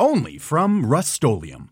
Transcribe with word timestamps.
Only 0.00 0.38
from 0.38 0.86
Rust-Oleum. 0.86 1.68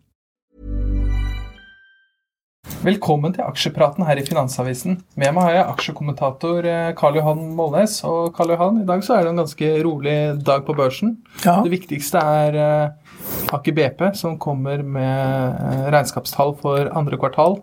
Velkommen 2.78 3.32
til 3.34 3.42
aksjepraten 3.42 4.04
her 4.06 4.20
i 4.20 4.22
Finansavisen. 4.22 5.00
Med 5.18 5.32
meg 5.34 5.48
har 5.48 5.54
jeg 5.56 5.66
aksjekommentator 5.72 6.66
eh, 6.68 6.92
Karl 6.98 7.18
Johan 7.18 7.40
Målnes. 7.58 7.96
Og 8.06 8.30
Karl 8.36 8.54
Johan, 8.54 8.78
i 8.84 8.86
dag 8.86 9.02
så 9.02 9.16
er 9.16 9.26
det 9.26 9.32
en 9.32 9.42
ganske 9.42 9.70
rolig 9.82 10.14
dag 10.46 10.62
på 10.66 10.76
børsen. 10.78 11.16
Ja. 11.42 11.58
Det 11.64 11.72
viktigste 11.74 12.22
er 12.22 12.58
eh, 12.62 13.16
Aker 13.56 13.74
BP, 13.74 14.04
som 14.20 14.38
kommer 14.38 14.84
med 14.86 15.58
eh, 15.58 15.88
regnskapstall 15.90 16.54
for 16.62 16.92
andre 16.94 17.18
kvartal. 17.18 17.58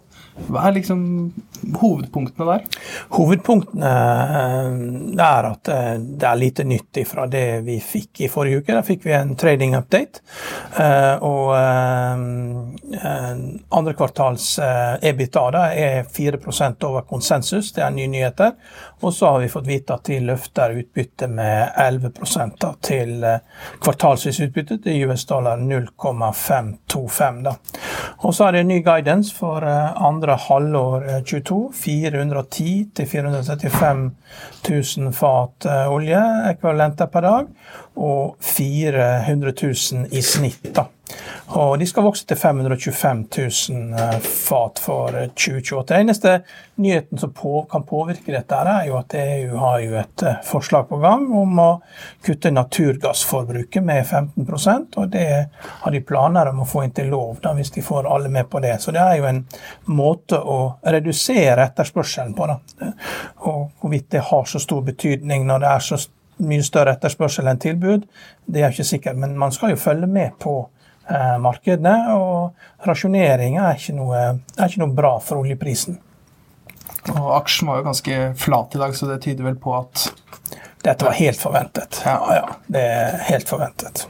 Hva 0.50 0.66
er 0.68 0.76
liksom 0.76 1.00
hovedpunktene 1.80 2.46
der? 2.50 2.66
Hovedpunktene 3.16 3.92
er 5.24 5.48
at 5.48 5.70
det 6.04 6.28
er 6.28 6.42
lite 6.42 6.66
nytt 6.68 7.00
fra 7.08 7.24
det 7.32 7.62
vi 7.64 7.78
fikk 7.80 8.26
i 8.26 8.30
forrige 8.32 8.60
uke. 8.60 8.76
Da 8.76 8.84
fikk 8.84 9.08
vi 9.08 9.16
en 9.16 9.32
trading 9.40 9.78
update. 9.80 10.20
Og 11.24 11.56
andre 13.80 13.96
kvartals 13.96 14.58
EBITDA 15.02 15.44
da 15.52 15.64
er 15.74 16.04
4% 16.04 16.86
over 16.88 17.02
konsensus. 17.10 17.72
Det 17.74 17.84
er 17.84 17.94
nye 17.94 18.08
nyheter. 18.08 18.52
Og 19.02 19.14
så 19.14 19.30
har 19.32 19.40
vi 19.40 19.50
fått 19.52 19.68
vite 19.68 19.94
at 19.94 20.08
de 20.10 20.20
løfter 20.24 20.76
utbyttet 20.80 21.30
med 21.30 21.72
11 21.78 22.12
da, 22.60 22.72
til 22.82 23.24
eh, 23.24 23.44
kvartalsvis 23.84 24.40
utbytte 24.48 24.80
til 24.84 25.10
US 25.10 25.26
dollar 25.26 25.58
0,525. 25.58 27.44
da. 27.44 27.56
Og 28.26 28.36
så 28.36 28.48
er 28.48 28.58
det 28.58 28.66
ny 28.66 28.80
guidance 28.86 29.36
for 29.36 29.66
eh, 29.66 30.02
andre 30.02 30.38
halvår 30.48 31.10
eh, 31.10 31.22
22. 31.24 31.60
410 31.76 32.90
til 32.96 33.08
435 33.12 34.10
000 34.70 35.14
fat 35.14 35.70
eh, 35.70 35.92
olje 35.92 36.22
ekvivalenter 36.52 37.12
per 37.12 37.28
dag. 37.28 37.56
Og 37.96 38.36
400 38.42 39.54
000 39.62 40.08
i 40.12 40.22
snitt. 40.22 40.74
da. 40.76 40.90
Og 41.56 41.80
de 41.80 41.86
skal 41.88 42.06
vokse 42.08 42.26
til 42.26 42.38
525 42.38 43.24
000 43.38 44.00
eh, 44.00 44.16
fat 44.20 44.80
for 44.82 45.14
eh, 45.14 45.28
2028. 45.30 45.86
Den 45.92 46.08
eneste 46.08 46.34
nyheten 46.82 47.22
som 47.22 47.34
på, 47.34 47.62
kan 47.72 47.86
påvirke 47.86 48.34
dette, 48.34 48.58
her 48.58 48.72
er 48.72 48.88
jo 48.90 48.98
at 48.98 49.14
EU 49.20 49.60
har 49.62 49.80
jo 49.84 50.00
et 50.02 50.26
eh, 50.26 50.40
forslag 50.48 50.88
på 50.90 51.00
gang 51.04 51.28
om 51.38 51.62
å 51.62 51.70
kutte 52.26 52.52
naturgassforbruket 52.52 53.86
med 53.86 54.06
15% 54.06 54.98
og 55.02 55.14
det 55.14 55.30
har 55.62 55.94
de 55.94 56.02
planer 56.02 56.50
om 56.50 56.64
å 56.64 56.68
få 56.70 56.86
inn 56.86 56.96
til 56.96 57.14
lov 57.14 57.40
da, 57.44 57.54
hvis 57.54 57.72
de 57.76 57.86
får 57.86 58.10
alle 58.10 58.32
med 58.34 58.50
på 58.50 58.60
det. 58.64 58.76
Så 58.82 58.96
det 58.96 59.04
er 59.04 59.20
jo 59.20 59.30
en 59.30 59.44
måte 59.86 60.42
å 60.42 60.60
redusere 60.82 61.70
etterspørselen 61.70 62.34
på. 62.36 62.50
Da. 62.50 62.92
Og 63.46 63.72
hvorvidt 63.82 64.10
det 64.16 64.26
har 64.32 64.46
så 64.50 64.62
stor 64.62 64.82
betydning 64.86 65.46
når 65.46 65.64
det 65.64 65.72
er 65.72 65.90
så 65.94 66.02
mye 66.44 66.64
større 66.66 66.96
etterspørsel 66.96 67.48
enn 67.48 67.62
tilbud, 67.62 68.08
det 68.52 68.64
er 68.64 68.74
ikke 68.74 68.88
sikkert. 68.88 69.20
Men 69.20 69.38
man 69.40 69.54
skal 69.56 69.74
jo 69.74 69.80
følge 69.80 70.10
med 70.12 70.36
på 70.42 70.58
eh, 70.64 70.75
markedene, 71.42 71.96
og 72.16 72.88
rasjonering 72.88 73.60
er 73.62 73.78
ikke, 73.78 73.94
noe, 73.98 74.22
er 74.58 74.70
ikke 74.70 74.82
noe 74.82 74.96
bra 74.98 75.16
for 75.22 75.44
oljeprisen. 75.44 76.00
Og 77.14 77.28
Aksjen 77.36 77.70
var 77.70 77.80
jo 77.80 77.88
ganske 77.90 78.20
flat 78.42 78.76
i 78.76 78.82
dag, 78.82 78.96
så 78.98 79.10
det 79.10 79.20
tyder 79.26 79.46
vel 79.52 79.60
på 79.62 79.76
at 79.78 80.08
Dette 80.86 81.06
var 81.06 81.16
helt 81.18 81.42
forventet. 81.42 82.02
Ja. 82.06 82.12
Ja, 82.14 82.36
ja, 82.38 82.58
det 82.70 82.82
er 82.82 83.16
helt 83.26 83.50
forventet. 83.50 84.04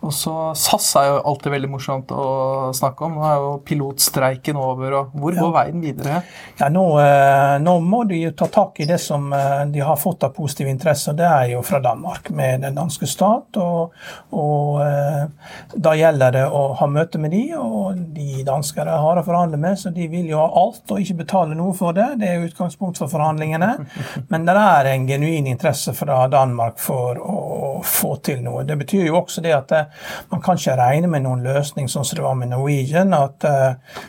Og 0.00 0.12
så 0.16 0.32
SAS 0.56 0.86
er 0.96 1.08
jo 1.10 1.16
alltid 1.28 1.52
veldig 1.52 1.68
morsomt 1.74 2.12
å 2.16 2.70
snakke 2.76 3.04
om. 3.04 3.18
Nå 3.18 3.24
er 3.28 3.42
jo 3.42 3.50
pilotstreiken 3.68 4.56
over, 4.56 4.94
og 4.96 5.16
hvor 5.20 5.36
går 5.36 5.50
veien 5.52 5.82
videre? 5.82 6.22
Ja, 6.56 6.70
nå, 6.72 6.84
eh, 7.02 7.56
nå 7.60 7.74
må 7.84 8.02
de 8.08 8.22
jo 8.22 8.30
ta 8.36 8.48
tak 8.48 8.80
i 8.80 8.86
det 8.88 8.96
som 9.02 9.28
eh, 9.36 9.66
de 9.68 9.82
har 9.84 10.00
fått 10.00 10.24
av 10.24 10.32
positiv 10.36 10.70
interesse, 10.72 11.12
og 11.12 11.18
det 11.20 11.26
er 11.28 11.50
jo 11.52 11.60
fra 11.66 11.82
Danmark, 11.84 12.30
med 12.32 12.64
den 12.64 12.78
danske 12.80 13.08
stat. 13.10 13.60
Og, 13.60 13.92
og 14.32 14.80
eh, 14.86 15.52
da 15.76 15.92
gjelder 15.98 16.38
det 16.38 16.46
å 16.48 16.64
ha 16.80 16.88
møte 16.88 17.20
med 17.20 17.36
de, 17.36 17.44
og 17.60 18.00
de 18.16 18.40
danskere 18.46 18.96
er 18.96 19.04
harde 19.04 19.26
å 19.26 19.28
forhandle 19.28 19.60
med, 19.60 19.76
så 19.82 19.92
de 19.92 20.08
vil 20.08 20.32
jo 20.32 20.40
ha 20.40 20.48
alt 20.62 20.96
og 20.96 21.04
ikke 21.04 21.20
betale 21.20 21.58
noe 21.58 21.76
for 21.76 21.96
det. 21.96 22.08
Det 22.22 22.30
er 22.30 22.48
utgangspunkt 22.48 23.02
for 23.02 23.12
forhandlingene. 23.12 23.74
Men 24.32 24.48
det 24.48 24.56
er 24.64 24.92
en 24.94 25.06
genuin 25.12 25.52
interesse 25.52 25.92
fra 25.98 26.24
Danmark 26.32 26.80
for 26.80 27.20
å 27.20 27.38
få 27.84 28.16
til 28.24 28.40
noe. 28.44 28.64
Det 28.64 28.80
betyr 28.80 29.10
jo 29.10 29.20
også 29.20 29.44
det 29.44 29.56
at 29.56 29.89
man 30.30 30.42
kan 30.44 30.58
ikke 30.58 30.76
regne 30.78 31.10
med 31.10 31.24
noen 31.26 31.44
løsning 31.44 31.88
sånn 31.90 32.06
som 32.06 32.18
det 32.18 32.24
var 32.24 32.38
med 32.38 32.52
Norwegian, 32.52 33.14
at 33.16 33.46
uh, 33.46 34.00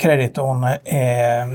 kreditorene 0.00 0.76
er 0.84 1.54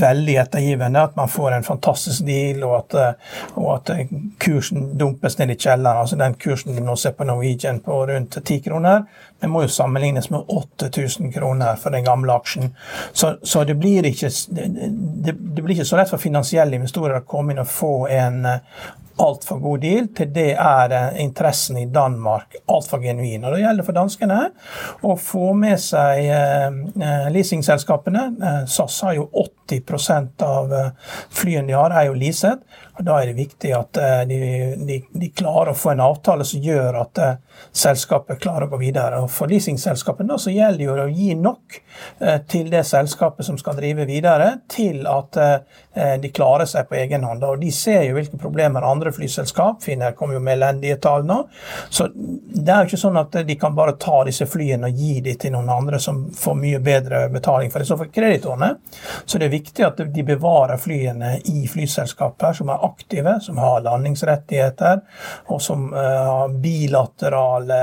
veldig 0.00 0.36
ettergivende, 0.40 1.02
at 1.02 1.16
man 1.18 1.28
får 1.28 1.56
en 1.56 1.66
fantastisk 1.66 2.24
deal, 2.28 2.62
og 2.68 2.76
at, 2.78 2.98
uh, 2.98 3.58
og 3.60 3.70
at 3.76 4.12
kursen 4.42 4.92
dumpes 4.98 5.38
ned 5.40 5.54
i 5.54 5.58
kjelleren. 5.58 6.04
Altså 6.04 6.18
Den 6.20 6.38
kursen 6.40 6.76
du 6.76 6.84
nå 6.84 6.96
ser 6.96 7.16
på 7.18 7.26
Norwegian 7.28 7.82
på 7.84 8.02
rundt 8.10 8.38
10 8.44 8.60
kroner, 8.68 9.04
den 9.40 9.50
må 9.50 9.62
jo 9.64 9.72
sammenlignes 9.72 10.30
med 10.30 10.48
8000 10.48 11.32
kroner 11.32 11.76
for 11.80 11.94
den 11.94 12.04
gamle 12.04 12.34
aksjen. 12.34 12.74
Så, 13.12 13.36
så 13.42 13.64
det, 13.64 13.78
blir 13.80 14.04
ikke, 14.04 14.28
det, 14.50 15.32
det 15.32 15.62
blir 15.62 15.78
ikke 15.78 15.88
så 15.88 16.00
lett 16.00 16.12
for 16.12 16.20
finansielle 16.20 16.76
investorer 16.76 17.20
å 17.20 17.28
komme 17.28 17.54
inn 17.54 17.62
og 17.62 17.70
få 17.70 17.94
en 18.12 18.44
altfor 19.16 19.58
god 19.62 19.80
deal. 19.84 20.08
Til 20.16 20.30
det 20.34 20.50
er 20.54 20.94
interessen 21.20 21.78
i 21.80 21.86
Danmark 21.90 22.56
altfor 22.66 23.02
genuin. 23.02 23.44
Og 23.44 23.54
Det 23.54 23.62
gjelder 23.64 23.86
for 23.86 23.98
danskene 23.98 24.40
å 25.06 25.16
få 25.20 25.52
med 25.58 25.80
seg 25.82 26.30
eh, 26.30 27.30
leasingselskapene. 27.34 28.26
Eh, 28.40 28.62
SAS 28.70 29.00
har 29.06 29.18
jo 29.18 29.28
80% 29.70 30.46
av 30.46 30.72
flyene 31.30 31.70
de 31.70 31.76
har, 31.78 31.94
er 31.94 32.08
jo 32.08 32.18
leaset. 32.18 32.62
og 32.98 33.04
Da 33.06 33.18
er 33.20 33.30
det 33.30 33.38
viktig 33.38 33.72
at 33.76 33.96
eh, 34.00 34.22
de, 34.28 34.38
de, 34.86 34.98
de, 35.12 35.30
klarer 35.36 35.72
å 35.72 35.78
få 35.78 35.94
en 35.94 36.02
avtale 36.04 36.44
som 36.46 36.60
gjør 36.62 36.98
at 37.00 37.20
eh, 37.24 37.38
selskapet 37.72 38.40
klarer 38.42 38.66
å 38.66 38.74
gå 38.74 38.80
videre. 38.82 39.22
Og 39.24 39.30
For 39.32 39.50
leasingselskapene 39.50 40.36
så 40.40 40.52
gjelder 40.52 41.00
det 41.00 41.06
å 41.06 41.14
gi 41.14 41.34
nok 41.38 41.78
eh, 42.20 42.40
til 42.50 42.68
det 42.72 42.84
selskapet 42.88 43.46
som 43.46 43.58
skal 43.60 43.78
drive 43.78 44.06
videre, 44.08 44.52
til 44.70 45.06
at 45.10 45.40
eh, 45.40 46.16
de 46.20 46.32
klarer 46.34 46.68
seg 46.68 46.88
på 46.90 46.98
egen 47.00 47.24
hånd. 47.26 47.44
Og 47.46 47.62
De 47.62 47.72
ser 47.74 48.04
jo 48.08 48.18
hvilke 48.18 48.40
problemer 48.40 48.84
andre 48.86 48.99
flyselskap 49.08 49.82
Finnair 49.82 50.12
kommer 50.12 50.36
jo 50.36 50.42
med 50.44 50.58
elendige 50.58 50.98
tall 51.00 51.24
nå. 51.24 51.38
Så 51.88 52.10
det 52.14 52.68
er 52.68 52.84
jo 52.84 52.90
ikke 52.90 53.00
sånn 53.00 53.16
at 53.20 53.40
de 53.46 53.56
kan 53.56 53.74
bare 53.76 53.96
ta 54.00 54.20
disse 54.28 54.44
flyene 54.50 54.90
og 54.90 55.00
gi 55.00 55.20
dem 55.24 55.38
til 55.40 55.54
noen 55.54 55.70
andre 55.72 56.00
som 56.02 56.26
får 56.36 56.58
mye 56.60 56.82
bedre 56.84 57.22
betaling 57.32 57.72
for 57.72 57.80
det. 57.80 57.88
Så 57.88 57.98
for 58.00 58.12
kreditorene 58.12 58.74
så 59.24 59.38
det 59.38 59.48
er 59.48 59.54
viktig 59.54 59.86
at 59.86 60.02
de 60.12 60.24
bevarer 60.26 60.80
flyene 60.80 61.36
i 61.48 61.64
flyselskaper 61.70 62.56
som 62.56 62.70
er 62.72 62.84
aktive, 62.86 63.38
som 63.40 63.58
har 63.62 63.80
landingsrettigheter, 63.86 65.00
og 65.48 65.62
som 65.62 65.88
har 65.94 66.52
bilaterale 66.60 67.80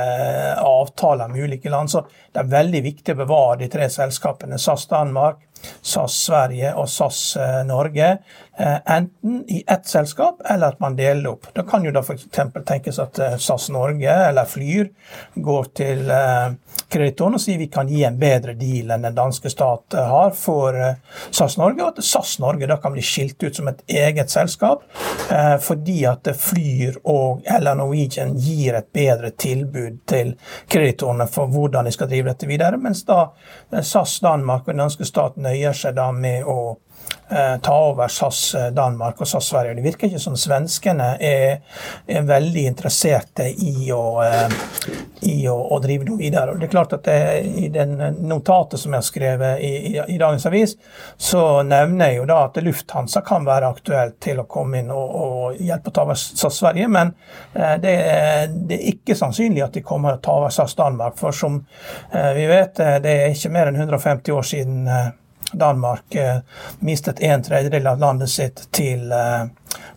avtaler 0.62 1.28
med 1.32 1.48
ulike 1.48 1.72
land. 1.74 1.92
Så 1.92 2.06
det 2.32 2.44
er 2.44 2.52
veldig 2.52 2.84
viktig 2.86 3.16
å 3.16 3.22
bevare 3.24 3.60
de 3.64 3.72
tre 3.72 3.90
selskapene, 3.90 4.60
SAS 4.62 4.88
Danmark, 4.92 5.47
SAS 5.82 6.18
Sverige 6.28 6.74
og 6.76 6.90
SAS 6.90 7.38
Norge 7.68 8.18
enten 8.58 9.44
i 9.48 9.64
ett 9.68 9.86
selskap, 9.86 10.42
eller 10.50 10.74
at 10.74 10.80
man 10.82 10.96
deler 10.98 11.30
opp. 11.30 11.46
Da 11.54 11.62
kan 11.62 11.84
jo 11.86 11.92
da 11.94 12.02
f.eks. 12.02 12.26
tenkes 12.66 12.98
at 13.00 13.20
SAS 13.38 13.68
Norge 13.70 14.10
eller 14.10 14.50
Flyr 14.50 14.90
går 15.36 15.68
til 15.78 16.10
kreditoren 16.90 17.38
og 17.38 17.44
sier 17.44 17.60
vi 17.62 17.68
kan 17.70 17.90
gi 17.92 18.02
en 18.08 18.18
bedre 18.18 18.56
deal 18.58 18.96
enn 18.96 19.06
den 19.06 19.18
danske 19.18 19.52
stat 19.54 19.94
har 19.94 20.34
for 20.34 20.74
SAS 21.30 21.60
Norge, 21.62 21.84
og 21.84 22.00
at 22.00 22.08
SAS 22.08 22.40
Norge 22.42 22.70
da 22.70 22.80
kan 22.82 22.96
bli 22.96 23.04
skilt 23.06 23.44
ut 23.44 23.60
som 23.60 23.70
et 23.70 23.84
eget 23.88 24.34
selskap 24.34 24.88
fordi 25.62 26.00
at 26.10 26.26
Flyr 26.42 26.98
og 27.04 27.46
eller 27.46 27.78
Norwegian 27.78 28.34
gir 28.42 28.80
et 28.80 28.90
bedre 28.94 29.30
tilbud 29.38 30.02
til 30.10 30.34
kreditorene 30.72 31.30
for 31.30 31.52
hvordan 31.54 31.86
de 31.86 31.94
skal 31.94 32.10
drive 32.10 32.32
dette 32.32 32.50
videre, 32.50 32.82
mens 32.82 33.04
da 33.06 33.28
SAS 33.82 34.18
Danmark 34.26 34.66
og 34.66 34.74
den 34.74 34.82
danske 34.86 35.06
stat 35.06 35.38
nøyer 35.58 35.74
seg 35.78 35.98
da 35.98 36.12
med 36.16 36.46
å 36.46 36.78
Eh, 37.30 37.60
ta 37.62 37.80
over 37.80 38.08
SAS 38.08 38.56
eh, 38.56 38.68
Danmark 38.68 39.22
og 39.22 39.28
SAS 39.28 39.50
Sverige. 39.50 39.74
Det 39.74 39.82
virker 39.84 40.08
ikke 40.08 40.20
som 40.20 40.36
svenskene 40.40 41.10
er, 41.20 41.58
er 42.08 42.24
veldig 42.24 42.64
interesserte 42.70 43.50
i 43.52 43.90
å, 43.92 44.22
eh, 44.24 44.56
i 45.28 45.36
å, 45.52 45.56
å 45.76 45.80
drive 45.84 46.08
noe 46.08 46.22
videre. 46.22 46.54
Og 46.54 46.62
det 46.62 46.70
er 46.70 46.72
klart 46.72 46.96
at 46.96 47.04
det, 47.04 47.18
I 47.66 47.68
den 47.74 47.98
notatet 48.30 48.80
som 48.80 48.96
jeg 48.96 49.04
har 49.04 49.10
skrevet 49.10 49.60
i, 49.60 49.74
i, 49.90 50.00
i, 50.16 50.18
dagens 50.22 50.48
avis, 50.48 50.78
så 51.20 51.44
nevner 51.68 52.14
jeg 52.14 52.22
jo 52.22 52.30
da 52.32 52.40
at 52.46 52.62
Lufthansa 52.64 53.26
kan 53.28 53.44
være 53.50 53.74
aktuelt 53.76 54.22
til 54.24 54.40
å 54.40 54.48
komme 54.48 54.80
inn 54.80 54.96
og, 54.96 55.20
og 55.20 55.60
hjelpe 55.60 55.92
å 55.92 56.00
ta 56.00 56.08
over 56.08 56.16
SAS 56.24 56.64
Sverige, 56.64 56.88
men 56.88 57.12
det, 57.52 57.80
det, 57.84 58.78
er 58.78 58.90
ikke 58.94 59.20
sannsynlig 59.20 59.68
at 59.68 59.76
de 59.76 59.84
kommer 59.84 60.16
til 60.16 60.24
å 60.24 60.26
ta 60.30 60.40
over 60.40 60.60
SAS 60.62 60.80
Danmark. 60.80 61.20
For 61.20 61.36
som 61.36 61.60
vi 62.40 62.48
vet, 62.48 62.80
det 63.04 63.20
er 63.20 63.36
ikke 63.36 63.52
mer 63.52 63.68
enn 63.68 63.84
150 63.84 64.38
år 64.38 64.54
siden 64.56 64.86
Danmark 65.52 66.16
eh, 66.16 66.38
mistet 66.80 67.20
en 67.20 67.44
tredjedel 67.44 67.88
av 67.88 68.00
landet 68.00 68.30
sitt 68.30 68.68
til 68.72 69.12
eh, 69.12 69.46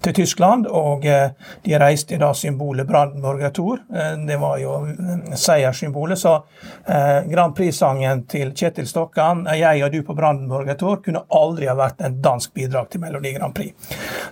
til 0.00 0.14
Tyskland, 0.14 0.66
og 0.66 1.04
eh, 1.06 1.30
de 1.64 1.78
reiste 1.78 2.16
da 2.20 2.30
symbolet 2.34 2.88
Brandenburger 2.88 3.50
Tor. 3.54 3.82
Eh, 3.94 4.12
det 4.26 4.38
var 4.40 4.58
jo 4.58 4.76
eh, 4.88 5.34
seierssymbolet. 5.36 6.18
Så 6.18 6.40
Grand 7.30 7.54
Prix-sangen 7.56 8.24
til 8.28 8.50
Kjetil 8.56 8.86
Stokkan, 8.88 9.46
'Jeg 9.46 9.84
og 9.84 9.92
du 9.92 10.02
på 10.02 10.14
Brandenburger 10.14 10.74
Tor', 10.74 11.02
kunne 11.04 11.22
aldri 11.28 11.68
ha 11.68 11.74
vært 11.74 12.00
en 12.04 12.16
dansk 12.22 12.54
bidrag 12.54 12.88
til 12.90 13.00
Melodi 13.00 13.32
Grand 13.32 13.54
Prix. 13.54 13.74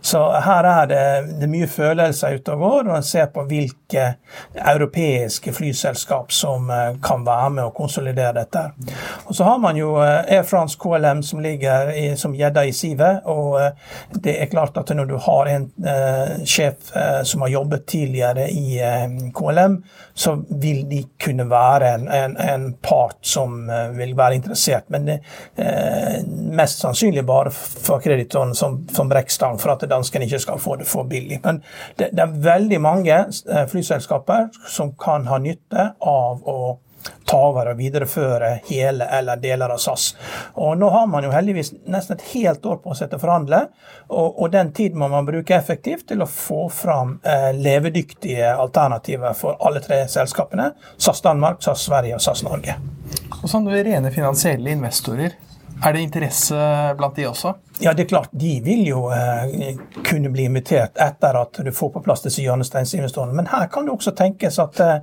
Så 0.01 0.21
her 0.45 0.65
er 0.65 0.87
det, 0.87 1.05
det 1.39 1.47
er 1.47 1.53
mye 1.53 1.69
følelser 1.69 2.35
ute 2.35 2.53
og 2.53 2.59
går, 2.59 2.91
og 2.91 2.97
en 2.97 3.07
ser 3.07 3.29
på 3.33 3.45
hvilke 3.49 4.07
europeiske 4.59 5.53
flyselskap 5.53 6.33
som 6.33 6.71
kan 7.05 7.25
være 7.27 7.51
med 7.51 7.65
og 7.65 7.75
konsolidere 7.75 8.33
dette. 8.41 8.65
Og 9.27 9.35
så 9.35 9.45
har 9.45 9.59
man 9.59 9.77
jo 9.77 9.95
Air 10.01 10.43
France 10.43 10.79
KLM 10.81 11.23
som 11.23 11.41
ligger 11.41 11.93
i, 11.93 12.17
som 12.17 12.35
gjedda 12.35 12.65
i 12.65 12.73
sivet, 12.73 13.23
og 13.25 13.61
det 14.15 14.41
er 14.43 14.51
klart 14.51 14.77
at 14.77 14.95
når 14.97 15.05
du 15.05 15.17
har 15.17 15.28
en 15.49 15.65
eh, 15.87 16.45
sjef 16.45 16.93
eh, 16.97 17.23
som 17.23 17.43
har 17.45 17.49
jobbet 17.49 17.87
tidligere 17.87 18.49
i 18.51 18.79
eh, 18.81 19.31
KLM, 19.35 19.77
så 20.15 20.35
vil 20.49 20.85
de 20.89 21.03
kunne 21.25 21.49
være 21.51 21.93
en, 21.95 22.09
en, 22.09 22.37
en 22.37 22.67
part 22.83 23.19
som 23.21 23.71
eh, 23.71 23.91
vil 23.99 24.17
være 24.19 24.41
interessert. 24.41 24.89
Men 24.89 25.07
det, 25.09 25.19
eh, 25.57 26.25
mest 26.59 26.83
sannsynlig 26.83 27.27
bare 27.29 27.53
for 27.55 28.03
kreditoren 28.05 28.55
som, 28.55 28.81
som 28.95 29.11
brekkstang 29.11 29.61
for 29.61 29.75
at 29.75 29.87
danskene 29.91 30.29
ikke 30.29 30.43
skal 30.47 30.63
få 30.63 30.77
det 30.81 30.89
for 30.89 31.09
billig. 31.09 31.41
Men 31.45 31.63
det, 31.99 32.13
det 32.17 32.25
er 32.25 32.43
veldig 32.51 32.83
mange 32.83 33.23
eh, 33.29 33.65
flyselskaper 33.71 34.51
som 34.69 34.95
kan 34.99 35.29
ha 35.29 35.41
nytte 35.43 35.93
av 36.01 36.45
å 36.49 36.59
ta 37.29 37.39
over 37.51 37.73
og 37.73 37.79
videreføre 37.79 38.51
hele 38.69 39.07
eller 39.19 39.41
deler 39.43 39.75
av 39.75 39.81
SAS. 39.83 40.11
Og 40.55 40.79
Nå 40.79 40.89
har 40.95 41.07
man 41.11 41.27
jo 41.27 41.33
heldigvis 41.33 41.73
nesten 41.87 42.17
et 42.17 42.27
helt 42.33 42.67
år 42.67 42.81
på 42.85 42.97
seg 42.97 43.11
til 43.11 43.21
å 43.21 43.25
forhandle, 43.25 43.61
og, 44.09 44.41
og 44.41 44.53
den 44.55 44.73
tiden 44.77 45.01
må 45.03 45.11
man 45.13 45.29
bruke 45.29 45.57
effektivt 45.57 46.09
til 46.13 46.25
å 46.25 46.31
få 46.31 46.67
fram 46.73 47.19
eh, 47.23 47.51
levedyktige 47.57 48.55
alternativer 48.55 49.37
for 49.37 49.61
alle 49.61 49.83
tre 49.85 50.05
selskapene. 50.09 50.71
SAS 50.97 51.21
Danmark, 51.25 51.63
SAS 51.65 51.85
Sverige 51.89 52.17
og 52.17 52.25
SAS 52.25 52.45
Norge. 52.47 52.79
Og 53.43 53.47
sånn 53.51 53.69
rene 53.69 54.13
finansielle 54.15 54.73
investorer, 54.73 55.37
er 55.79 55.95
det 55.95 56.01
interesse 56.03 56.59
blant 56.99 57.15
de 57.15 57.29
også? 57.29 57.55
Ja, 57.81 57.93
det 57.93 58.03
er 58.03 58.07
klart, 58.07 58.29
de 58.33 58.61
vil 58.65 58.87
jo 58.89 59.05
eh, 59.11 59.77
kunne 60.05 60.33
bli 60.35 60.49
invitert 60.49 60.99
etter 60.99 61.37
at 61.39 61.61
du 61.63 61.71
får 61.73 61.93
på 61.95 62.01
plass 62.03 62.25
disse 62.25 62.43
hjørnesteinsinvestorene. 62.43 63.37
Men 63.39 63.47
her 63.53 63.69
kan 63.71 63.87
det 63.87 63.93
også 63.95 64.11
tenkes 64.19 64.59
at 64.59 64.81
eh, 64.83 64.97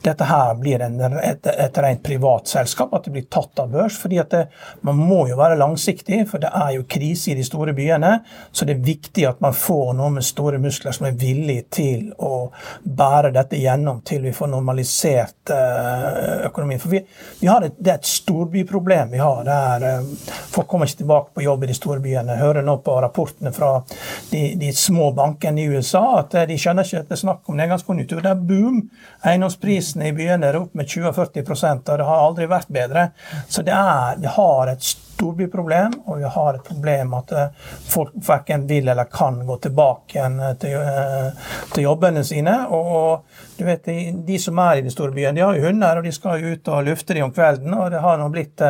dette 0.00 0.24
her 0.24 0.54
blir 0.56 0.80
en, 0.80 0.96
et, 1.20 1.46
et, 1.52 1.80
rent 1.84 2.00
privat 2.02 2.48
selskap, 2.48 2.94
at 2.96 3.04
det 3.04 3.12
blir 3.12 3.26
tatt 3.28 3.60
av 3.60 3.68
børs. 3.74 3.98
fordi 4.00 4.20
at 4.22 4.30
det, 4.32 4.46
Man 4.80 4.96
må 4.96 5.26
jo 5.28 5.36
være 5.36 5.58
langsiktig, 5.60 6.22
for 6.30 6.40
det 6.40 6.48
er 6.56 6.70
jo 6.78 6.86
krise 6.88 7.34
i 7.34 7.36
de 7.36 7.44
store 7.44 7.74
byene. 7.76 8.14
Så 8.52 8.64
det 8.64 8.78
er 8.78 8.86
viktig 8.86 9.28
at 9.28 9.44
man 9.44 9.52
får 9.52 9.92
noen 10.00 10.16
med 10.16 10.24
store 10.24 10.62
muskler 10.62 10.96
som 10.96 11.10
er 11.10 11.20
villig 11.20 11.66
til 11.68 12.14
å 12.16 12.48
bære 12.82 13.34
dette 13.36 13.60
gjennom 13.60 14.00
til 14.08 14.24
vi 14.24 14.32
får 14.32 14.48
normalisert 14.54 15.52
eh, 15.52 16.48
økonomien. 16.48 16.80
For 16.80 16.96
vi, 16.96 17.04
vi 17.42 17.52
har 17.52 17.68
et, 17.68 17.76
det 17.76 17.92
er 17.92 18.00
et 18.00 18.10
storbyproblem 18.14 19.12
vi 19.12 19.20
har. 19.20 19.44
der 19.44 19.86
eh, 19.90 20.10
Folk 20.56 20.72
kommer 20.72 20.88
ikke 20.88 21.04
tilbake 21.04 21.36
på 21.36 21.44
jobb 21.44 21.68
i 21.68 21.72
de 21.74 21.76
store 21.76 22.00
byene 22.00 22.20
bankene 22.22 22.38
hører 22.38 22.62
nå 22.62 22.78
på 22.82 22.94
rapportene 23.02 23.52
fra 23.52 23.82
de, 24.30 24.54
de 24.56 24.72
små 24.72 25.12
bankene 25.12 25.60
i 25.60 25.68
USA 25.68 26.20
at 26.20 26.34
de 26.48 26.56
skjønner 26.58 26.86
ikke 26.86 27.02
at 27.02 27.08
det 27.08 27.16
er 27.16 27.22
snakk 27.22 27.48
om 27.48 27.56
nedgangskonjunktur. 27.58 28.22
Det 28.22 28.30
er 28.30 28.46
boom. 28.48 28.82
Eiendomsprisene 29.26 30.08
i 30.08 30.16
byene 30.16 30.48
er 30.48 30.60
opp 30.60 30.74
med 30.74 30.86
20-40 30.86 31.90
og 31.92 31.98
det 31.98 32.06
har 32.06 32.26
aldri 32.26 32.48
vært 32.50 32.70
bedre. 32.72 33.10
Så 33.48 33.62
det, 33.62 33.74
er, 33.74 34.20
det 34.22 34.34
har 34.36 34.72
et 34.72 34.82
storbyproblem, 35.22 35.92
og 36.06 36.18
vi 36.18 36.24
har 36.24 36.54
et 36.54 36.64
problem 36.66 37.14
at 37.14 37.32
eh, 37.32 37.66
folk 37.88 38.14
verken 38.26 38.66
vil 38.66 38.88
eller 38.88 39.10
kan 39.10 39.38
gå 39.46 39.56
tilbake 39.62 40.18
igjen 40.18 40.40
eh, 40.42 40.54
til, 40.58 40.74
eh, 40.80 41.50
til 41.74 41.86
jobbene 41.86 42.24
sine. 42.26 42.56
og 42.68 43.24
du 43.58 43.66
vet, 43.66 43.84
de, 43.84 44.12
de, 44.26 44.38
som 44.42 44.58
er 44.58 44.80
i 44.80 44.82
de 44.82 44.90
store 44.90 45.14
byene, 45.14 45.36
de 45.36 45.44
har 45.44 45.54
jo 45.54 45.68
hunder, 45.68 45.98
og 45.98 46.06
de 46.06 46.12
skal 46.12 46.40
jo 46.42 46.54
ut 46.56 46.68
og 46.72 46.86
lufte 46.88 47.14
dem 47.14 47.28
om 47.28 47.34
kvelden. 47.34 47.74
Og 47.76 47.92
det 47.92 48.00
har 48.02 48.16
nå 48.18 48.26
blitt 48.32 48.62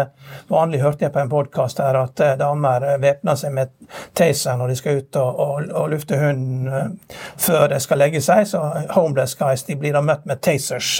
vanlig, 0.50 0.82
hørte 0.82 1.06
jeg 1.06 1.14
på 1.14 1.22
en 1.22 1.30
podkast 1.32 1.80
her, 1.80 1.96
at 1.96 2.20
damer 2.40 2.84
væpner 3.00 3.38
seg 3.38 3.54
med 3.56 3.72
taser 4.18 4.58
når 4.58 4.72
de 4.72 4.76
skal 4.76 4.98
ut 5.00 5.18
og, 5.20 5.40
og, 5.44 5.70
og 5.80 5.88
lufte 5.94 6.18
hunden 6.20 6.98
før 7.40 7.70
de 7.72 7.78
skal 7.80 8.02
legge 8.02 8.20
seg. 8.24 8.44
Så 8.50 8.60
homeless 8.92 9.36
guys 9.40 9.64
de 9.68 9.78
blir 9.80 9.96
da 9.96 10.02
møtt 10.04 10.26
med 10.28 10.42
tasers. 10.44 10.90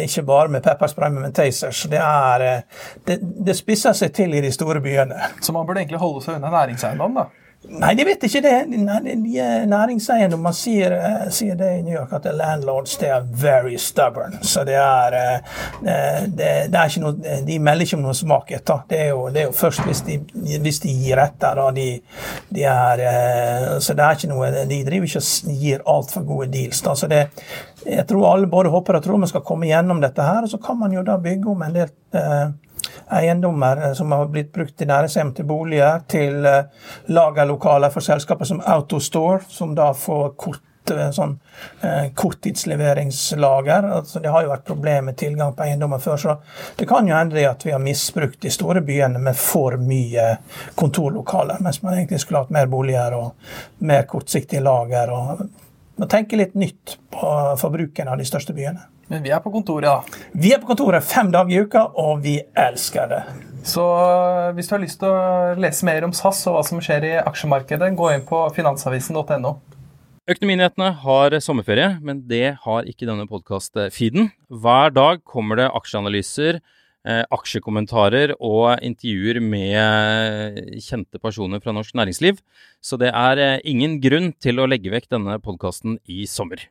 Ikke 0.00 0.24
bare 0.30 0.54
med 0.56 0.64
pepperspray, 0.64 1.12
men 1.12 1.26
med 1.26 1.36
tasers. 1.36 1.84
Det, 1.92 2.00
er, 2.00 2.62
det, 3.08 3.18
det 3.20 3.58
spisser 3.58 3.96
seg 3.98 4.14
til 4.16 4.21
i 4.30 4.40
de 4.40 4.52
store 4.54 4.80
byene. 4.80 5.32
Så 5.40 5.52
man 5.52 5.66
burde 5.66 5.82
egentlig 5.82 6.02
holde 6.02 6.22
seg 6.24 6.38
unna 6.38 6.52
næringseiendom, 6.52 7.16
da? 7.18 7.28
Nei, 7.62 7.92
de 7.94 8.04
vet 8.04 8.24
ikke 8.26 8.40
det. 8.42 8.54
Næringseiendom 9.70 10.40
Man 10.42 10.54
sier, 10.56 10.92
eh, 10.96 11.28
sier, 11.30 11.54
det 11.54 11.68
i 11.78 11.82
New 11.82 11.94
York 11.94 12.12
at 12.12 12.24
the 12.26 12.32
landlords 12.34 12.96
they 12.98 13.08
are 13.08 13.22
very 13.22 13.76
stubborn. 13.76 14.38
Så 14.42 14.64
det 14.66 14.74
er, 14.74 15.14
eh, 15.14 16.26
det, 16.26 16.48
det 16.72 16.74
er 16.74 16.90
ikke 16.90 17.04
noe, 17.04 17.36
De 17.46 17.58
melder 17.58 17.86
ikke 17.86 17.96
om 18.00 18.02
noe 18.02 18.18
svakhet. 18.18 18.64
da. 18.66 18.80
Det 18.88 18.98
er 19.00 19.08
jo, 19.12 19.28
det 19.30 19.42
er 19.42 19.46
jo 19.46 19.52
først 19.52 19.84
hvis 19.86 20.02
de, 20.08 20.18
hvis 20.58 20.80
de 20.82 20.90
gir 21.04 21.22
etter. 21.22 21.54
da, 21.54 21.70
de, 21.70 22.00
de 22.48 22.64
er, 22.64 23.04
eh, 23.12 23.78
Så 23.78 23.94
det 23.94 24.04
er 24.04 24.18
ikke 24.18 24.32
noe, 24.34 24.50
de 24.66 24.84
driver 24.84 25.06
ikke 25.06 25.22
og 25.22 25.60
gir 25.62 25.86
altfor 25.86 26.26
gode 26.26 26.50
deals. 26.50 26.82
da, 26.82 26.94
så 26.94 27.06
det 27.06 27.28
jeg 27.86 28.06
tror 28.06 28.26
alle 28.28 28.46
både 28.46 28.70
håper 28.70 28.96
og 28.96 29.02
tror 29.02 29.18
man 29.18 29.30
skal 29.30 29.42
komme 29.46 29.66
gjennom 29.66 30.00
dette 30.02 30.22
her, 30.22 30.42
og 30.42 30.50
så 30.50 30.58
kan 30.62 30.78
man 30.78 30.92
jo 30.92 31.02
da 31.02 31.16
bygge 31.18 31.50
om 31.50 31.62
en 31.62 31.74
del 31.74 31.88
eh, 32.14 32.50
eiendommer 33.12 33.76
eh, 33.84 33.92
som 33.92 34.12
har 34.12 34.26
blitt 34.26 34.52
brukt 34.52 34.76
til 34.78 34.90
næringshjem, 34.90 35.32
til 35.34 35.48
boliger, 35.48 36.02
til 36.08 36.44
eh, 36.46 36.90
lagerlokaler 37.12 37.92
for 37.92 38.04
selskaper 38.04 38.48
som 38.48 38.62
Autostore, 38.74 39.42
som 39.48 39.74
da 39.78 39.92
får 39.96 40.34
kort 40.40 40.92
eh, 40.92 41.08
sånn 41.14 41.38
korttidslager. 42.18 43.88
Altså, 43.98 44.20
det 44.22 44.32
har 44.34 44.44
jo 44.44 44.52
vært 44.52 44.66
problemer 44.66 45.10
med 45.10 45.18
tilgang 45.20 45.54
på 45.56 45.66
eiendommer 45.66 46.02
før, 46.02 46.20
så 46.20 46.36
det 46.78 46.88
kan 46.90 47.08
jo 47.08 47.16
hende 47.16 47.46
at 47.48 47.66
vi 47.66 47.74
har 47.74 47.82
misbrukt 47.82 48.40
de 48.42 48.50
store 48.52 48.82
byene 48.86 49.22
med 49.22 49.38
for 49.38 49.78
mye 49.80 50.28
kontorlokaler, 50.78 51.62
mens 51.62 51.82
man 51.84 51.98
egentlig 51.98 52.22
skulle 52.22 52.42
hatt 52.44 52.54
mer 52.54 52.70
boliger 52.72 53.18
og 53.18 53.52
mer 53.86 54.08
kortsiktige 54.10 54.64
lager. 54.64 55.12
og 55.12 55.44
må 56.02 56.08
tenke 56.10 56.38
litt 56.40 56.56
nytt 56.58 56.96
på 57.12 57.32
forbruken 57.60 58.08
av 58.10 58.18
de 58.18 58.26
største 58.26 58.54
byene. 58.56 58.88
Men 59.10 59.24
vi 59.24 59.32
er 59.34 59.42
på 59.44 59.52
kontoret, 59.52 59.88
da. 59.88 60.20
Vi 60.38 60.52
er 60.54 60.60
på 60.62 60.70
kontoret 60.70 61.04
fem 61.04 61.32
dager 61.32 61.52
i 61.52 61.64
uka, 61.66 61.88
og 61.98 62.22
vi 62.24 62.38
elsker 62.58 63.10
det. 63.10 63.22
Så 63.66 63.82
eh, 63.82 64.52
hvis 64.56 64.68
du 64.68 64.74
har 64.74 64.82
lyst 64.82 64.98
til 65.02 65.10
å 65.10 65.58
lese 65.62 65.86
mer 65.86 66.06
om 66.06 66.14
SAS 66.16 66.42
og 66.50 66.56
hva 66.56 66.64
som 66.66 66.80
skjer 66.82 67.06
i 67.06 67.12
aksjemarkedet, 67.22 67.92
gå 67.98 68.10
inn 68.14 68.26
på 68.26 68.42
finansavisen.no. 68.56 69.54
Økonominyhetene 70.30 70.92
har 71.02 71.34
sommerferie, 71.42 71.96
men 72.02 72.22
det 72.30 72.56
har 72.62 72.86
ikke 72.86 73.08
denne 73.08 73.26
podkast-feeden. 73.30 74.30
Hver 74.62 74.94
dag 74.94 75.22
kommer 75.26 75.58
det 75.58 75.70
aksjeanalyser, 75.74 76.60
eh, 77.06 77.24
aksjekommentarer 77.34 78.36
og 78.38 78.82
intervjuer 78.86 79.42
med 79.42 80.78
kjente 80.82 81.18
personer 81.22 81.62
fra 81.62 81.74
norsk 81.74 81.98
næringsliv. 81.98 82.38
Så 82.82 82.98
det 83.02 83.10
er 83.10 83.42
eh, 83.42 83.58
ingen 83.66 83.98
grunn 84.02 84.30
til 84.38 84.62
å 84.62 84.68
legge 84.70 84.94
vekk 84.94 85.10
denne 85.10 85.38
podkasten 85.42 85.98
i 86.06 86.22
sommer. 86.30 86.70